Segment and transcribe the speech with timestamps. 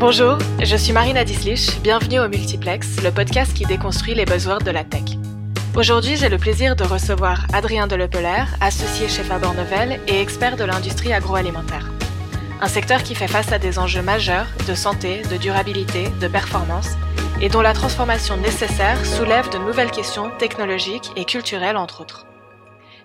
[0.00, 4.70] Bonjour, je suis Marina Dislich, bienvenue au Multiplex, le podcast qui déconstruit les buzzwords de
[4.70, 5.02] la tech.
[5.76, 10.64] Aujourd'hui, j'ai le plaisir de recevoir Adrien Delepeler, associé chez Faber Novel et expert de
[10.64, 11.92] l'industrie agroalimentaire.
[12.62, 16.92] Un secteur qui fait face à des enjeux majeurs de santé, de durabilité, de performance,
[17.42, 22.24] et dont la transformation nécessaire soulève de nouvelles questions technologiques et culturelles entre autres.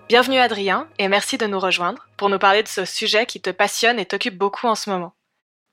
[0.08, 3.50] Bienvenue Adrien, et merci de nous rejoindre pour nous parler de ce sujet qui te
[3.50, 5.12] passionne et t'occupe beaucoup en ce moment.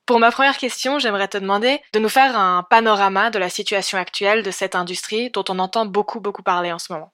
[0.06, 3.98] Pour ma première question, j'aimerais te demander de nous faire un panorama de la situation
[3.98, 7.14] actuelle de cette industrie dont on entend beaucoup, beaucoup parler en ce moment.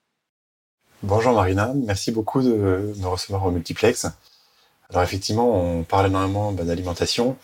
[1.04, 4.08] Bonjour Marina, merci beaucoup de me recevoir au multiplex.
[4.90, 7.38] Alors effectivement, on parle énormément bah, d'alimentation.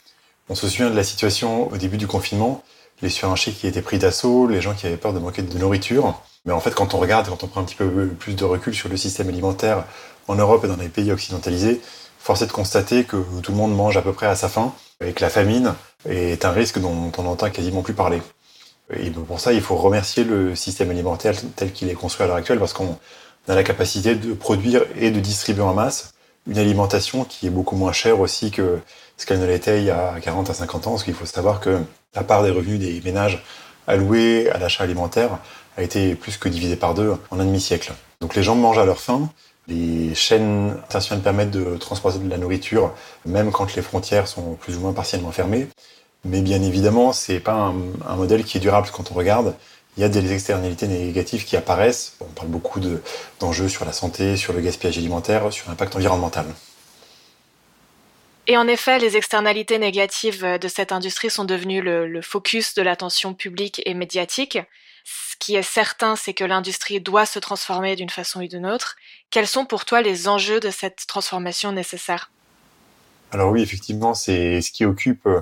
[0.49, 2.63] On se souvient de la situation au début du confinement,
[3.03, 6.19] les surenchers qui étaient pris d'assaut, les gens qui avaient peur de manquer de nourriture.
[6.45, 8.73] Mais en fait, quand on regarde, quand on prend un petit peu plus de recul
[8.73, 9.85] sur le système alimentaire
[10.27, 11.81] en Europe et dans les pays occidentalisés,
[12.17, 14.73] force est de constater que tout le monde mange à peu près à sa faim
[15.03, 15.73] et que la famine
[16.07, 18.21] est un risque dont on n'entend quasiment plus parler.
[18.93, 22.37] Et pour ça, il faut remercier le système alimentaire tel qu'il est construit à l'heure
[22.37, 22.97] actuelle parce qu'on
[23.47, 26.13] a la capacité de produire et de distribuer en masse
[26.47, 28.79] une alimentation qui est beaucoup moins chère aussi que
[29.17, 31.59] ce qu'elle ne l'était il y a 40 à 50 ans, parce qu'il faut savoir
[31.59, 31.79] que
[32.13, 33.43] la part des revenus des ménages
[33.87, 35.39] alloués à l'achat alimentaire
[35.77, 37.93] a été plus que divisée par deux en un demi-siècle.
[38.21, 39.29] Donc les gens mangent à leur faim,
[39.67, 42.93] les chaînes internationales permettent de transporter de la nourriture,
[43.25, 45.67] même quand les frontières sont plus ou moins partiellement fermées.
[46.23, 49.55] Mais bien évidemment, c'est pas un, modèle qui est durable quand on regarde.
[49.97, 52.17] Il y a des externalités négatives qui apparaissent.
[52.19, 52.79] On parle beaucoup
[53.39, 56.45] d'enjeux sur la santé, sur le gaspillage alimentaire, sur l'impact environnemental.
[58.47, 63.33] Et en effet, les externalités négatives de cette industrie sont devenues le focus de l'attention
[63.33, 64.59] publique et médiatique.
[65.05, 68.95] Ce qui est certain, c'est que l'industrie doit se transformer d'une façon ou d'une autre.
[69.29, 72.31] Quels sont pour toi les enjeux de cette transformation nécessaire?
[73.31, 75.41] Alors oui, effectivement, c'est ce qui occupe, euh,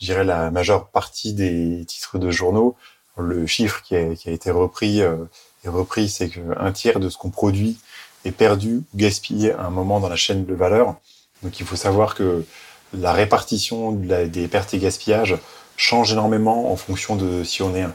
[0.00, 2.76] je dirais, la majeure partie des titres de journaux.
[3.18, 5.16] Le chiffre qui a, été repris euh,
[5.64, 7.78] est repris, c'est qu'un tiers de ce qu'on produit
[8.24, 10.94] est perdu ou gaspillé à un moment dans la chaîne de valeur.
[11.42, 12.44] Donc il faut savoir que
[12.92, 15.36] la répartition des pertes et gaspillages
[15.76, 17.86] change énormément en fonction de si on est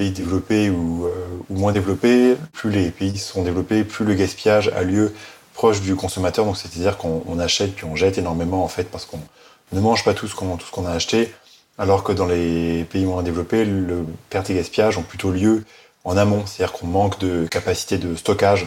[0.00, 1.10] pays développé ou, euh,
[1.50, 2.36] ou, moins développé.
[2.52, 5.14] Plus les pays sont développés, plus le gaspillage a lieu
[5.52, 6.46] proche du consommateur.
[6.46, 9.20] Donc c'est-à-dire qu'on achète puis on jette énormément en fait parce qu'on
[9.72, 11.34] ne mange pas tout ce qu'on tout ce qu'on a acheté.
[11.76, 15.64] Alors que dans les pays moins développés, le perte et gaspillage ont plutôt lieu
[16.04, 18.66] en amont, c'est-à-dire qu'on manque de capacité de stockage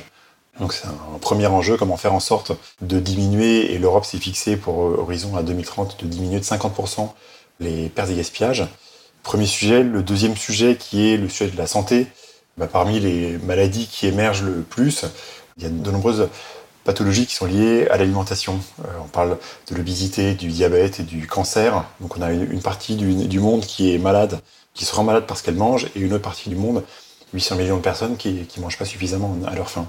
[0.60, 2.52] donc c'est un premier enjeu, comment faire en sorte
[2.82, 7.10] de diminuer, et l'Europe s'est fixée pour euh, horizon à 2030 de diminuer de 50%
[7.60, 8.68] les pertes et gaspillages.
[9.24, 9.84] Premier sujet.
[9.84, 12.08] Le deuxième sujet qui est le sujet de la santé.
[12.58, 15.06] Bah, parmi les maladies qui émergent le plus,
[15.58, 16.30] il y a de nombreuses
[16.84, 18.60] pathologies qui sont liées à l'alimentation.
[18.86, 19.38] Euh, on parle
[19.70, 21.86] de l'obésité, du diabète et du cancer.
[22.00, 24.40] Donc on a une, partie du, monde qui est malade,
[24.74, 26.84] qui se rend malade parce qu'elle mange, et une autre partie du monde,
[27.34, 29.88] 800 millions de personnes qui ne mangent pas suffisamment à leur faim.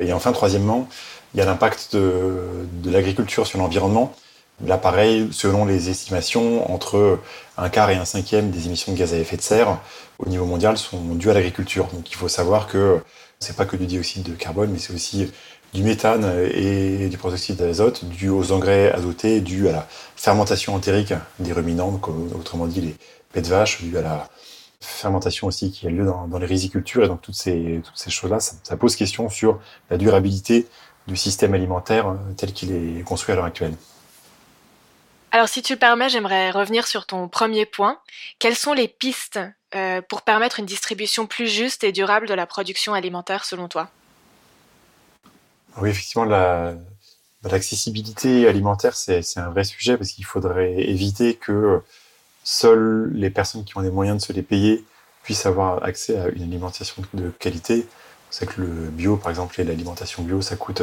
[0.00, 0.88] Et enfin, troisièmement,
[1.34, 4.14] il y a l'impact de l'agriculture sur l'environnement.
[4.64, 7.18] Là, pareil, selon les estimations, entre
[7.56, 9.78] un quart et un cinquième des émissions de gaz à effet de serre
[10.18, 11.88] au niveau mondial sont dues à l'agriculture.
[11.92, 13.00] Donc il faut savoir que
[13.40, 15.30] c'est pas que du dioxyde de carbone, mais c'est aussi
[15.74, 21.14] du méthane et du protoxyde d'azote dû aux engrais azotés, dû à la fermentation entérique
[21.40, 22.94] des ruminants, donc autrement dit les
[23.32, 24.28] pets de vache, dû à la
[24.80, 28.76] fermentation aussi qui a lieu dans, les rizicultures et donc toutes ces, choses-là, ça, ça,
[28.76, 30.66] pose question sur la durabilité
[31.06, 33.74] du système alimentaire euh, tel qu'il est construit à l'heure actuelle.
[35.34, 37.98] Alors si tu le permets, j'aimerais revenir sur ton premier point.
[38.38, 39.40] Quelles sont les pistes
[39.74, 43.88] euh, pour permettre une distribution plus juste et durable de la production alimentaire selon toi?
[45.78, 46.74] Oui, effectivement, la,
[47.44, 51.80] l'accessibilité alimentaire, c'est, un vrai sujet parce qu'il faudrait éviter que
[52.44, 54.84] seules les personnes qui ont les moyens de se les payer
[55.22, 57.86] puissent avoir accès à une alimentation de qualité.
[58.28, 60.82] C'est que le bio, par exemple, et l'alimentation bio, ça coûte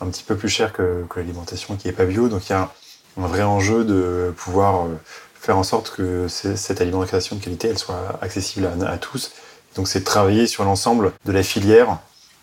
[0.00, 2.28] un petit peu plus cher que, que l'alimentation qui est pas bio.
[2.28, 2.72] Donc il y a
[3.18, 4.88] un, vrai enjeu de pouvoir euh,
[5.34, 9.32] faire en sorte que cette alimentation de qualité, elle soit accessible à, tous.
[9.76, 11.98] Donc c'est de travailler sur l'ensemble de la filière,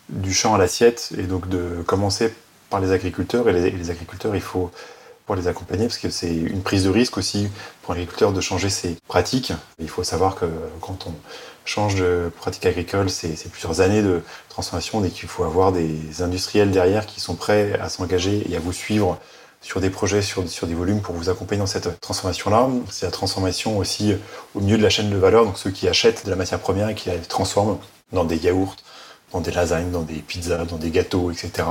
[0.09, 2.33] du champ à l'assiette, et donc de commencer
[2.69, 3.47] par les agriculteurs.
[3.50, 4.71] Et les, et les agriculteurs, il faut
[5.25, 7.50] pour les accompagner, parce que c'est une prise de risque aussi
[7.81, 9.53] pour l'agriculteur de changer ses pratiques.
[9.79, 10.45] Il faut savoir que
[10.81, 11.13] quand on
[11.65, 16.71] change de pratique agricole, c'est plusieurs années de transformation et qu'il faut avoir des industriels
[16.71, 19.19] derrière qui sont prêts à s'engager et à vous suivre
[19.61, 22.69] sur des projets, sur, sur des volumes pour vous accompagner dans cette transformation-là.
[22.89, 24.15] C'est la transformation aussi
[24.53, 26.89] au milieu de la chaîne de valeur, donc ceux qui achètent de la matière première
[26.89, 27.77] et qui la transforment
[28.11, 28.75] dans des yaourts,
[29.31, 31.63] dans des lasagnes, dans des pizzas, dans des gâteaux, etc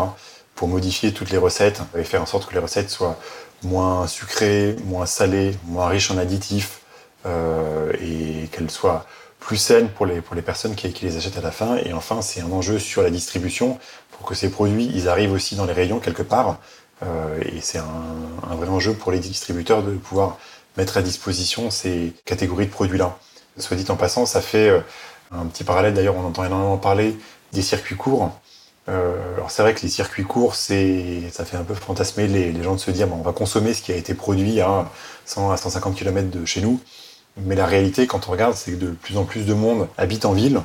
[0.55, 3.19] pour modifier toutes les recettes et faire en sorte que les recettes soient
[3.63, 6.81] moins sucrées, moins salées, moins riches en additifs,
[7.27, 9.07] et qu'elles soient
[9.41, 11.77] plus saines pour les, pour les personnes qui, qui les achètent à la fin.
[11.79, 13.79] Et enfin, c'est un enjeu sur la distribution
[14.13, 16.59] pour que ces produits, ils arrivent aussi dans les rayons quelque part.
[17.03, 20.39] Et c'est un, un vrai enjeu pour les distributeurs de pouvoir
[20.77, 23.19] mettre à disposition ces catégories de produits-là.
[23.59, 24.71] Soit dit en passant, ça fait
[25.31, 27.17] un petit parallèle d'ailleurs, on entend énormément parler
[27.53, 28.31] des circuits courts.
[28.89, 32.53] Euh, alors c'est vrai que les circuits courts, c'est, ça fait un peu fantasmer les,
[32.53, 34.91] les gens de se dire bon, on va consommer ce qui a été produit à
[35.25, 36.81] 100 à 150 km de chez nous.
[37.37, 40.25] Mais la réalité, quand on regarde, c'est que de plus en plus de monde habite
[40.25, 40.61] en ville.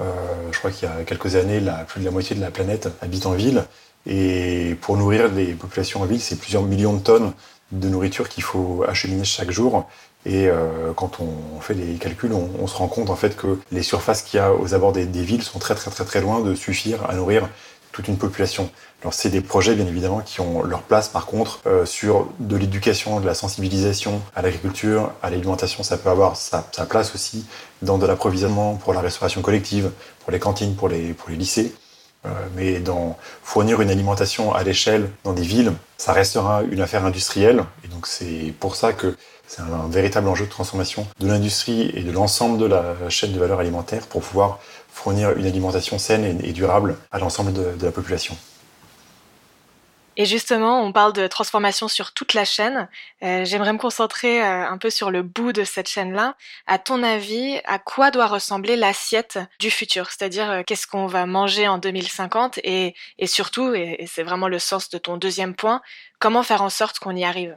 [0.00, 0.04] Euh,
[0.52, 2.88] je crois qu'il y a quelques années, la, plus de la moitié de la planète
[3.02, 3.64] habite en ville.
[4.08, 7.32] Et pour nourrir les populations en ville, c'est plusieurs millions de tonnes
[7.72, 9.86] de nourriture qu'il faut acheminer chaque jour.
[10.24, 13.82] Et euh, quand on fait les calculs, on, se rend compte en fait que les
[13.82, 16.40] surfaces qu'il y a aux abords des, des, villes sont très très très très loin
[16.40, 17.48] de suffire à nourrir
[17.92, 18.70] toute une population.
[19.02, 22.56] Alors c'est des projets bien évidemment qui ont leur place par contre euh, sur de
[22.56, 27.46] l'éducation, de la sensibilisation à l'agriculture, à l'alimentation, ça peut avoir sa, sa, place aussi
[27.82, 31.74] dans de l'approvisionnement pour la restauration collective, pour les cantines, pour les, pour les lycées.
[32.28, 37.04] Euh, mais dans fournir une alimentation à l'échelle dans des villes, ça restera une affaire
[37.04, 37.64] industrielle.
[37.84, 39.16] Et donc c'est pour ça que
[39.46, 43.38] c'est un, véritable enjeu de transformation de l'industrie et de l'ensemble de la chaîne de
[43.38, 44.58] valeur alimentaire pour pouvoir
[44.92, 48.36] fournir une alimentation saine et, durable à l'ensemble de, de la population.
[50.20, 52.88] Et justement, on parle de transformation sur toute la chaîne.
[53.22, 56.34] Euh, J'aimerais me concentrer euh, un peu sur le bout de cette chaîne-là.
[56.66, 60.10] À ton avis, à quoi doit ressembler l'assiette du futur?
[60.10, 62.94] C'est-à-dire, euh, qu'est-ce qu'on va manger en 2050 et,
[63.26, 65.82] surtout, et, c'est vraiment le sens de ton deuxième point,
[66.18, 67.56] comment faire en sorte qu'on y arrive?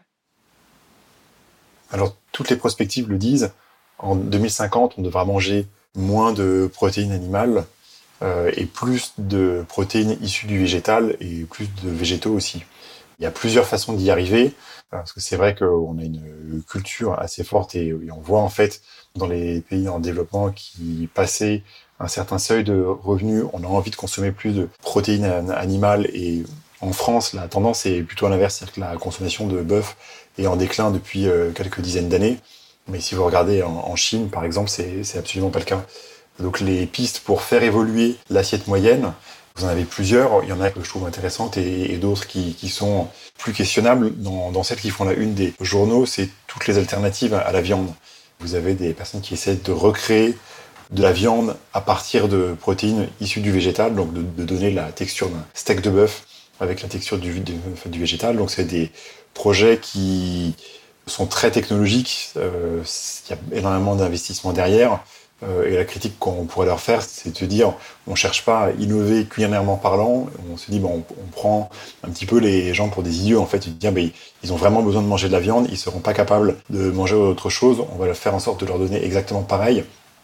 [1.91, 3.53] Alors, toutes les prospectives le disent.
[3.97, 5.65] En 2050, on devra manger
[5.95, 7.65] moins de protéines animales
[8.21, 12.63] et plus de protéines issues du végétal et plus de végétaux aussi.
[13.19, 14.53] Il y a plusieurs façons d'y arriver,
[14.91, 18.81] parce que c'est vrai qu'on a une culture assez forte et, on voit en fait
[19.15, 21.63] dans les pays en développement qui passaient
[21.99, 26.43] un certain seuil de revenus, on a envie de consommer plus de protéines animales et
[26.81, 29.95] en France, la tendance est plutôt à l'inverse, c'est-à-dire que la consommation de bœuf
[30.39, 32.39] est en déclin depuis euh, quelques dizaines d'années.
[32.87, 35.85] Mais si vous regardez en Chine, par exemple, c'est absolument pas le cas.
[36.41, 39.13] Donc les pistes pour faire évoluer l'assiette moyenne,
[39.55, 40.43] vous en avez plusieurs.
[40.43, 43.07] Il y en a que je trouve intéressantes et, d'autres qui, sont
[43.37, 44.11] plus questionnables.
[44.15, 47.93] Dans, celles qui font la une des journaux, c'est toutes les alternatives à la viande.
[48.39, 50.37] Vous avez des personnes qui essaient de recréer
[50.91, 55.29] de la viande à partir de protéines issues du végétal, donc de, donner la texture
[55.29, 56.25] d'un steak de bœuf
[56.59, 57.43] avec la texture du
[57.99, 58.37] végétal.
[58.37, 58.91] Donc c'est des
[59.33, 60.55] projets qui
[61.07, 62.31] sont très technologiques.
[62.37, 62.83] Euh,
[63.27, 65.03] il y a énormément d'investissements derrière.
[65.43, 67.73] Euh, et la critique qu'on pourrait leur faire, c'est de se dire,
[68.07, 70.27] on cherche pas à innover culinairement parlant.
[70.51, 71.69] On se dit, bon, on, on, prend
[72.03, 73.41] un petit peu les gens pour des idiots.
[73.41, 74.09] En fait, ils ben,
[74.43, 75.67] ils ont vraiment besoin de manger de la viande.
[75.71, 77.83] Ils seront pas capables de manger autre chose.
[77.93, 79.83] On va faire en sorte de leur donner exactement pareil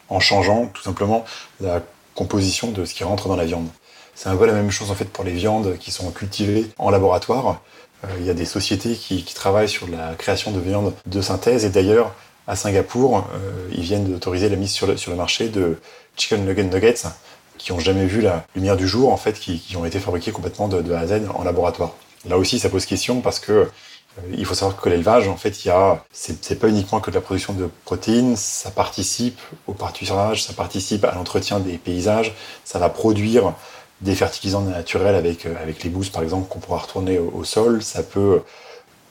[0.09, 1.25] en changeant tout simplement
[1.59, 1.81] la
[2.15, 3.67] composition de ce qui rentre dans la viande.
[4.15, 6.89] C'est un peu la même chose en fait pour les viandes qui sont cultivées en
[6.89, 7.61] laboratoire.
[8.03, 11.65] Euh, il y a des sociétés qui, travaillent sur la création de viande de synthèse
[11.65, 12.13] et d'ailleurs
[12.47, 15.77] à Singapour, euh, ils viennent d'autoriser la mise sur le, sur le marché de
[16.15, 17.03] chicken nugget nuggets
[17.57, 20.31] qui ont jamais vu la lumière du jour en fait, qui, qui ont été fabriqués
[20.31, 21.93] complètement de, de, A à Z en laboratoire.
[22.27, 23.67] Là aussi, ça pose question parce que euh,
[24.37, 27.15] il faut savoir que l'élevage, en fait, il y a, c'est pas uniquement que de
[27.15, 32.79] la production de protéines, ça participe au pâturage, ça participe à l'entretien des paysages, ça
[32.79, 33.53] va produire
[34.01, 37.43] des fertilisants naturels avec, euh, avec les bousses, par exemple, qu'on pourra retourner au, au,
[37.43, 37.81] sol.
[37.81, 38.41] Ça peut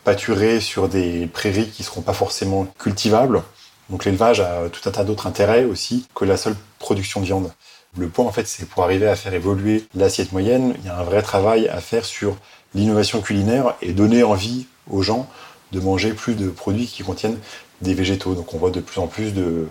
[0.06, 3.42] pâturer sur des prairies qui ne seront pas forcément cultivables.
[3.90, 7.50] Donc l'élevage a tout un tas d'autres intérêts aussi que la seule production de viande.
[7.98, 10.96] Le point, en fait, c'est pour arriver à faire évoluer l'assiette moyenne, il y a
[10.96, 12.36] un vrai travail à faire sur
[12.72, 15.28] l'innovation culinaire et donner envie aux gens
[15.72, 17.38] de manger plus de produits qui contiennent
[17.80, 18.36] des végétaux.
[18.36, 19.66] Donc on voit de plus en plus de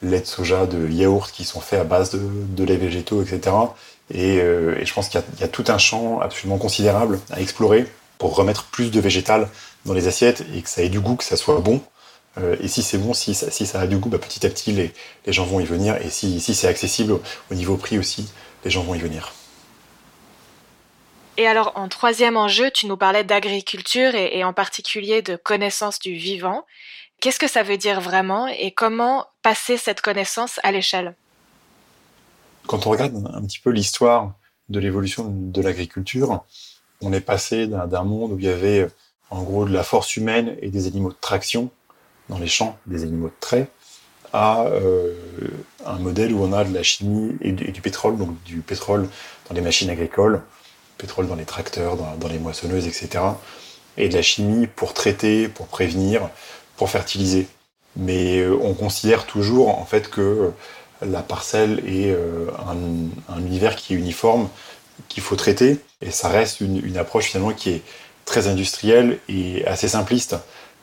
[0.00, 3.56] lait de soja, de yaourts qui sont faits à base de, lait végétaux, etc.
[4.14, 7.88] Et, euh, et je pense qu'il y, a tout un champ absolument considérable à explorer
[8.22, 9.48] pour remettre plus de végétal
[9.84, 11.82] dans les assiettes et que ça ait du goût, que ça soit bon.
[12.38, 14.48] Euh, et si c'est bon, si ça, si ça a du goût, bah, petit à
[14.48, 14.92] petit, les,
[15.26, 15.96] les gens vont y venir.
[15.96, 18.30] Et si, si c'est accessible au, au niveau prix aussi,
[18.64, 19.32] les gens vont y venir.
[21.36, 25.98] Et alors, en troisième enjeu, tu nous parlais d'agriculture et, et, en particulier de connaissance
[25.98, 26.64] du vivant.
[27.20, 31.16] Qu'est-ce que ça veut dire vraiment et comment passer cette connaissance à l'échelle?
[32.68, 34.34] Quand on regarde un petit peu l'histoire
[34.68, 36.44] de l'évolution de l'agriculture,
[37.02, 38.88] on est passé d'un monde où il y avait
[39.30, 41.70] en gros de la force humaine et des animaux de traction
[42.28, 43.68] dans les champs, des animaux de trait,
[44.32, 45.14] à euh,
[45.84, 49.08] un modèle où on a de la chimie et du, pétrole, donc du pétrole
[49.48, 50.42] dans les machines agricoles,
[50.98, 53.24] pétrole dans les tracteurs, dans, dans, les moissonneuses, etc.
[53.96, 56.30] Et de la chimie pour traiter, pour prévenir,
[56.76, 57.46] pour fertiliser.
[57.96, 60.52] mais on considère toujours en fait que
[61.02, 62.16] la parcelle est
[62.66, 64.48] un, univers qui est uniforme,
[65.08, 67.82] qu'il faut traiter, et ça reste une, approche finalement qui est
[68.24, 70.36] très industrielle et assez simpliste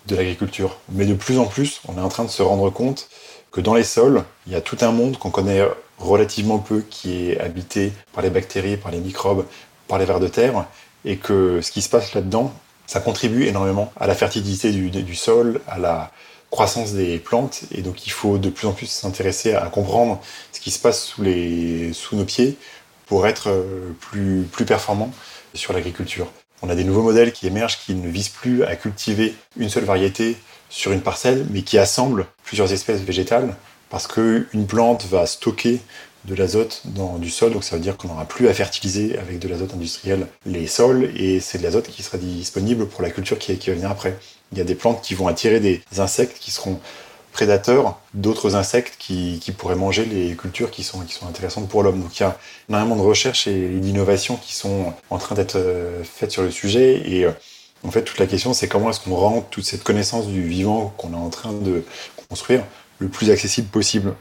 [0.07, 0.77] de l'agriculture.
[0.91, 3.09] Mais de plus en plus, on est en train de se rendre compte
[3.51, 5.63] que dans les sols, il y a tout un monde qu'on connaît
[5.97, 9.45] relativement peu, qui est habité par les bactéries, par les microbes,
[9.87, 10.65] par les vers de terre,
[11.05, 12.53] et que ce qui se passe là-dedans,
[12.87, 16.11] ça contribue énormément à la fertilité du, sol, à la
[16.49, 20.19] croissance des plantes, et donc il faut de plus en plus s'intéresser à comprendre
[20.51, 22.57] ce qui se passe sous, les, sous nos pieds
[23.09, 25.11] pour être euh, plus, plus performant
[25.53, 26.27] sur l'agriculture.
[26.61, 29.83] On a des nouveaux modèles qui émergent qui ne visent plus à cultiver une seule
[29.83, 30.37] variété
[30.69, 33.55] sur une parcelle, mais qui assemblent plusieurs espèces végétales,
[33.89, 35.79] parce qu'une plante va stocker
[36.25, 39.39] de l'azote dans du sol, donc ça veut dire qu'on n'aura plus à fertiliser avec
[39.39, 43.39] de l'azote industriel les sols, et c'est de l'azote qui sera disponible pour la culture
[43.39, 44.17] qui, qui va venir après.
[44.51, 46.79] Il y a des plantes qui vont attirer des insectes qui seront
[47.31, 52.01] prédateurs d'autres insectes qui, pourraient manger les cultures qui sont, qui sont intéressantes pour l'homme.
[52.01, 52.37] Donc il y a
[52.69, 57.01] énormément de recherches et d'innovations qui sont en train d'être euh, faites sur le sujet,
[57.05, 57.31] et euh,
[57.83, 60.93] en fait toute la question c'est comment est-ce qu'on rend toute cette connaissance du vivant
[60.97, 61.83] qu'on est en train de
[62.29, 62.63] construire
[62.99, 64.13] le plus accessible possible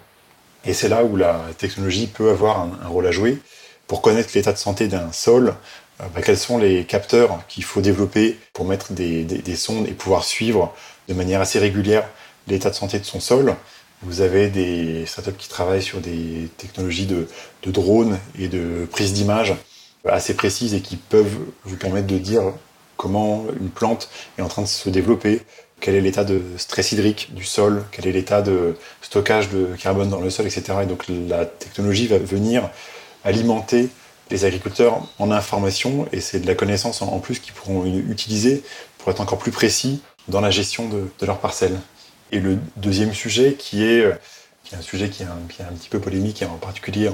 [0.65, 3.39] et c'est là où la technologie peut avoir un, rôle à jouer.
[3.87, 5.55] Pour connaître l'état de santé d'un sol,
[6.01, 10.25] euh, bah, quels sont les capteurs qu'il faut développer pour mettre des, sondes et pouvoir
[10.25, 10.75] suivre
[11.09, 12.07] de manière assez régulière
[12.49, 13.55] l'état de santé de son sol.
[14.03, 17.29] Vous avez des startups qui travaillent sur des technologies de,
[17.63, 19.55] de drones et de prise d'image
[20.07, 22.43] assez précises et qui peuvent vous permettre de dire
[22.97, 25.43] comment une plante est en train de se développer,
[25.81, 30.11] quel est l'état de stress hydrique du sol, quel est l'état de stockage de carbone
[30.11, 30.79] dans le sol, etc.
[30.83, 32.71] Et donc la technologie va venir
[33.25, 33.89] alimenter
[34.31, 38.63] les agriculteurs en information et c'est de la connaissance en plus qu'ils pourront utiliser
[38.99, 41.79] pour être encore plus précis dans la gestion de, leurs parcelles.
[42.33, 44.01] Et le deuxième sujet qui est,
[44.73, 47.11] est un sujet qui est un, petit peu polémique, en particulier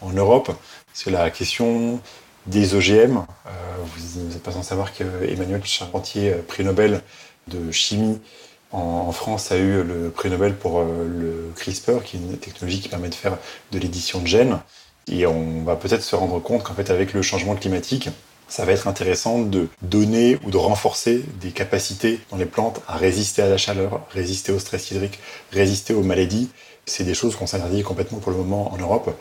[0.00, 0.50] en Europe,
[0.92, 2.00] c'est la question
[2.46, 3.18] des OGM.
[3.18, 3.50] Euh,
[3.82, 7.02] vous n'êtes pas sans savoir qu'Emmanuel Charpentier, euh, prix Nobel
[7.48, 8.20] de chimie
[8.70, 12.80] en, France a eu le prix Nobel pour euh, le CRISPR, qui est une technologie
[12.80, 13.38] qui permet de faire
[13.72, 14.58] de l'édition de gènes.
[15.10, 18.10] Et on va peut-être se rendre compte qu'en fait, avec le changement climatique,
[18.48, 22.96] ça va être intéressant de donner ou de renforcer des capacités dans les plantes à
[22.96, 25.18] résister à la chaleur, résister au stress hydrique,
[25.52, 26.48] résister aux maladies.
[26.86, 29.14] C'est des choses qu'on s'interdit complètement pour le moment en Europe.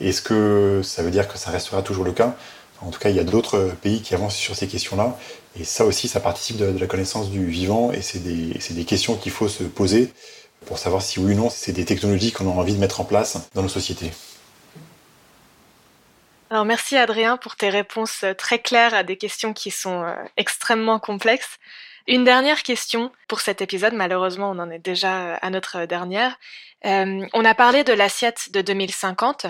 [0.00, 2.36] Est-ce que ça veut dire que ça restera toujours le cas?
[2.82, 5.16] En tout cas, il y a d'autres pays qui avancent sur ces questions-là.
[5.58, 9.32] Et ça aussi, ça participe de, la connaissance du vivant et c'est des, questions qu'il
[9.32, 10.12] faut se poser
[10.66, 13.04] pour savoir si oui ou non c'est des technologies qu'on a envie de mettre en
[13.04, 14.10] place dans nos sociétés.
[16.54, 21.00] Alors merci Adrien pour tes réponses très claires à des questions qui sont euh, extrêmement
[21.00, 21.58] complexes.
[22.06, 26.38] Une dernière question pour cet épisode, malheureusement on en est déjà à notre dernière.
[26.84, 29.46] Euh, on a parlé de l'assiette de 2050.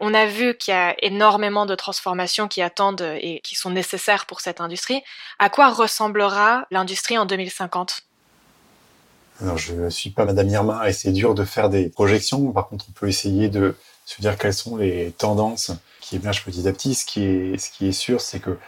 [0.00, 4.26] On a vu qu'il y a énormément de transformations qui attendent et qui sont nécessaires
[4.26, 5.04] pour cette industrie.
[5.38, 8.09] À quoi ressemblera l'industrie en 2050
[9.42, 12.52] alors, je ne suis pas Madame Irma et c'est dur de faire des projections.
[12.52, 16.68] Par contre, on peut essayer de se dire quelles sont les tendances qui émergent petit
[16.68, 16.94] à petit.
[16.94, 18.58] Ce qui est, ce qui est sûr, c'est que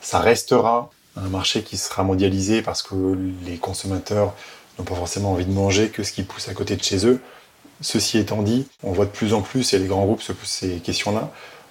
[0.00, 4.34] ça restera un marché qui sera mondialisé parce que les consommateurs
[4.78, 7.20] n'ont pas forcément envie de manger que ce qui pousse à côté de chez eux.
[7.80, 10.48] Ceci étant dit, on voit de plus en plus, et les grands groupes se posent
[10.48, 11.30] ces questions-là,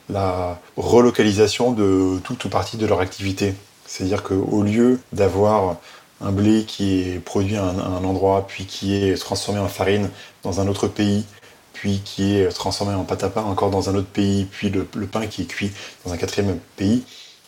[0.09, 3.53] la relocalisation de toute ou partie de leur activité.
[3.85, 5.77] C'est-à-dire qu'au lieu d'avoir
[6.21, 10.09] un blé qui est produit à un, endroit, puis qui est transformé en farine
[10.43, 11.25] dans un autre pays,
[11.73, 14.85] puis qui est transformé en pâte à pain encore dans un autre pays, puis le
[14.85, 15.71] pain qui est cuit
[16.05, 17.03] dans un quatrième pays,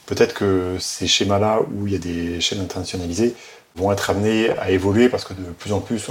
[0.06, 3.36] peut-être que ces schémas-là, où il y a des chaînes internationalisées,
[3.76, 6.08] vont être amenés à évoluer parce que de plus en plus,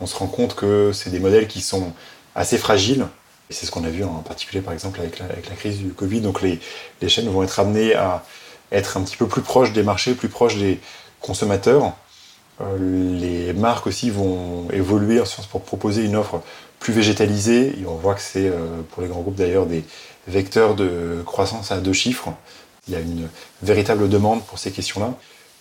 [0.00, 1.92] on, se rend compte que c'est des modèles qui sont
[2.34, 3.06] assez fragiles.
[3.48, 6.20] C'est ce qu'on a vu en particulier, par exemple, avec la, crise du Covid.
[6.20, 6.60] Donc les,
[7.08, 8.24] chaînes vont être amenées à
[8.70, 10.78] être un petit peu plus proches des marchés, plus proches des
[11.22, 11.94] consommateurs.
[12.60, 16.42] Euh, les marques aussi vont évoluer pour proposer une offre
[16.78, 17.78] plus végétalisée.
[17.80, 19.84] Et on voit que c'est, euh, pour les grands groupes d'ailleurs, des
[20.28, 22.30] vecteurs de croissance à deux chiffres.
[22.88, 23.28] Il y a une
[23.62, 25.14] véritable demande pour ces questions-là.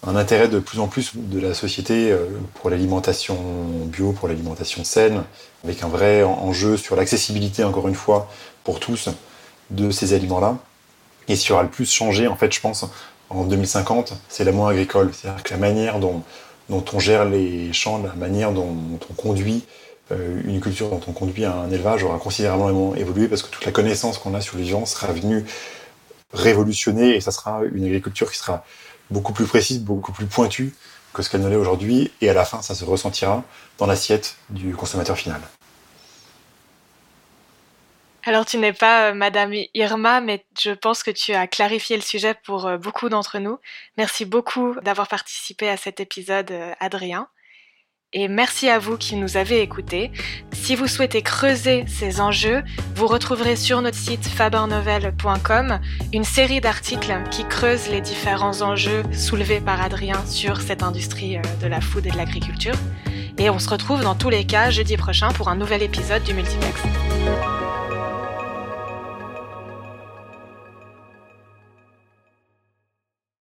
[0.03, 2.25] Un intérêt de plus en plus de la société euh,
[2.55, 3.37] pour l'alimentation
[3.85, 5.23] bio, pour l'alimentation saine,
[5.63, 8.27] avec un vrai enjeu sur l'accessibilité, encore une fois,
[8.63, 9.09] pour tous,
[9.69, 10.57] de ces aliments-là.
[11.27, 12.85] Et ce qui aura le plus changé, en fait, je pense,
[13.31, 15.11] en 2050, c'est l'amour agricole.
[15.13, 16.23] C'est-à-dire que la manière dont,
[16.69, 18.75] on gère les champs, la manière dont,
[19.09, 19.63] on conduit
[20.11, 23.71] euh, une culture, dont on conduit un élevage aura considérablement évolué parce que toute la
[23.71, 25.45] connaissance qu'on a sur les gens sera venue
[26.33, 28.63] révolutionner et ça sera une agriculture qui sera
[29.09, 30.73] beaucoup plus précise, beaucoup plus pointue
[31.13, 33.43] que ce qu'elle ne l'est aujourd'hui, et à la fin, ça se ressentira
[33.77, 35.41] dans l'assiette du consommateur final.
[38.23, 42.03] Alors tu n'es pas euh, Madame Irma, mais je pense que tu as clarifié le
[42.03, 43.57] sujet pour euh, beaucoup d'entre nous.
[43.97, 47.27] Merci beaucoup d'avoir participé à cet épisode, euh, Adrien.
[48.13, 50.11] Et merci à vous qui nous avez écoutés.
[50.51, 52.61] Si vous souhaitez creuser ces enjeux,
[52.93, 55.79] vous retrouverez sur notre site fabernovel.com
[56.11, 61.67] une série d'articles qui creusent les différents enjeux soulevés par Adrien sur cette industrie de
[61.67, 62.75] la food et de l'agriculture.
[63.37, 66.33] Et on se retrouve dans tous les cas jeudi prochain pour un nouvel épisode du
[66.33, 66.81] Multiplex.